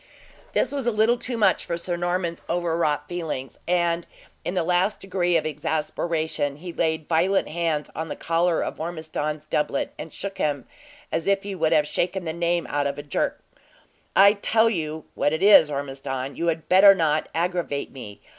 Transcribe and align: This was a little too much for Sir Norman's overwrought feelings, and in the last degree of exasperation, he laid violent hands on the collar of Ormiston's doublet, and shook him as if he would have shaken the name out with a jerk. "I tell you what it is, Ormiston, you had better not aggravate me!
This 0.53 0.71
was 0.71 0.87
a 0.87 0.91
little 0.91 1.15
too 1.19 1.37
much 1.37 1.63
for 1.63 1.77
Sir 1.77 1.95
Norman's 1.95 2.41
overwrought 2.49 3.07
feelings, 3.07 3.59
and 3.67 4.07
in 4.43 4.55
the 4.55 4.63
last 4.63 4.99
degree 4.99 5.37
of 5.37 5.45
exasperation, 5.45 6.55
he 6.55 6.73
laid 6.73 7.07
violent 7.07 7.47
hands 7.49 7.91
on 7.95 8.09
the 8.09 8.15
collar 8.15 8.63
of 8.63 8.79
Ormiston's 8.79 9.45
doublet, 9.45 9.93
and 9.99 10.11
shook 10.11 10.39
him 10.39 10.65
as 11.11 11.27
if 11.27 11.43
he 11.43 11.53
would 11.53 11.71
have 11.71 11.85
shaken 11.85 12.25
the 12.25 12.33
name 12.33 12.65
out 12.67 12.87
with 12.87 12.97
a 12.97 13.03
jerk. 13.03 13.43
"I 14.15 14.33
tell 14.33 14.71
you 14.71 15.05
what 15.13 15.33
it 15.33 15.43
is, 15.43 15.69
Ormiston, 15.69 16.35
you 16.35 16.47
had 16.47 16.67
better 16.67 16.95
not 16.95 17.29
aggravate 17.35 17.91
me! 17.91 18.21